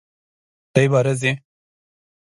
[0.73, 1.31] دی باره ځي!